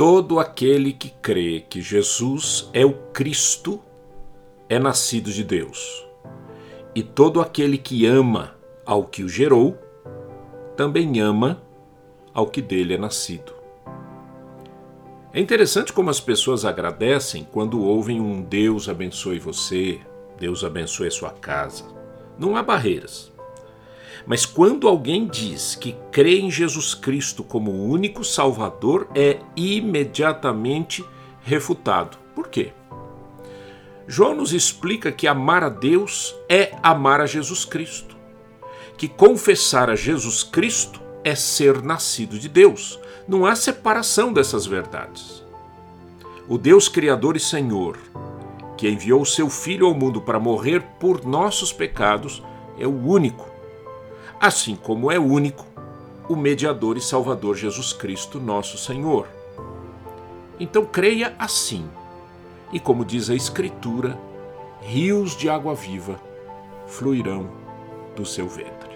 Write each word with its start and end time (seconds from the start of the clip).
Todo 0.00 0.40
aquele 0.40 0.94
que 0.94 1.10
crê 1.10 1.60
que 1.60 1.82
Jesus 1.82 2.70
é 2.72 2.86
o 2.86 2.94
Cristo 3.12 3.78
é 4.66 4.78
nascido 4.78 5.30
de 5.30 5.44
Deus. 5.44 6.08
E 6.94 7.02
todo 7.02 7.38
aquele 7.38 7.76
que 7.76 8.06
ama 8.06 8.54
ao 8.86 9.04
que 9.04 9.22
o 9.22 9.28
gerou, 9.28 9.76
também 10.74 11.20
ama 11.20 11.62
ao 12.32 12.46
que 12.46 12.62
dele 12.62 12.94
é 12.94 12.96
nascido. 12.96 13.52
É 15.34 15.38
interessante 15.38 15.92
como 15.92 16.08
as 16.08 16.18
pessoas 16.18 16.64
agradecem 16.64 17.46
quando 17.52 17.84
ouvem 17.84 18.22
um 18.22 18.40
Deus 18.40 18.88
abençoe 18.88 19.38
você, 19.38 20.00
Deus 20.38 20.64
abençoe 20.64 21.10
sua 21.10 21.30
casa. 21.30 21.84
Não 22.38 22.56
há 22.56 22.62
barreiras. 22.62 23.30
Mas 24.26 24.44
quando 24.44 24.86
alguém 24.86 25.26
diz 25.26 25.74
que 25.74 25.96
crê 26.12 26.38
em 26.38 26.50
Jesus 26.50 26.94
Cristo 26.94 27.42
como 27.42 27.70
o 27.70 27.88
único 27.88 28.24
Salvador, 28.24 29.08
é 29.14 29.38
imediatamente 29.56 31.04
refutado. 31.42 32.18
Por 32.34 32.48
quê? 32.48 32.72
João 34.06 34.34
nos 34.34 34.52
explica 34.52 35.12
que 35.12 35.26
amar 35.26 35.62
a 35.62 35.68
Deus 35.68 36.34
é 36.48 36.74
amar 36.82 37.20
a 37.20 37.26
Jesus 37.26 37.64
Cristo, 37.64 38.16
que 38.98 39.08
confessar 39.08 39.88
a 39.88 39.94
Jesus 39.94 40.42
Cristo 40.42 41.00
é 41.22 41.34
ser 41.34 41.82
nascido 41.82 42.38
de 42.38 42.48
Deus. 42.48 42.98
Não 43.28 43.46
há 43.46 43.54
separação 43.54 44.32
dessas 44.32 44.66
verdades. 44.66 45.44
O 46.48 46.58
Deus 46.58 46.88
Criador 46.88 47.36
e 47.36 47.40
Senhor, 47.40 47.96
que 48.76 48.88
enviou 48.88 49.24
seu 49.24 49.48
Filho 49.48 49.86
ao 49.86 49.94
mundo 49.94 50.20
para 50.20 50.40
morrer 50.40 50.82
por 50.98 51.24
nossos 51.24 51.72
pecados, 51.72 52.42
é 52.78 52.86
o 52.86 53.06
único 53.06 53.48
assim 54.40 54.74
como 54.74 55.12
é 55.12 55.18
único 55.18 55.66
o 56.28 56.34
mediador 56.34 56.96
e 56.96 57.00
salvador 57.00 57.56
Jesus 57.56 57.92
Cristo, 57.92 58.40
nosso 58.40 58.78
Senhor. 58.78 59.26
Então 60.58 60.84
creia 60.86 61.34
assim, 61.38 61.88
e 62.72 62.80
como 62.80 63.04
diz 63.04 63.28
a 63.28 63.34
Escritura, 63.34 64.18
rios 64.80 65.36
de 65.36 65.50
água 65.50 65.74
viva 65.74 66.18
fluirão 66.86 67.48
do 68.16 68.24
seu 68.24 68.48
ventre. 68.48 68.89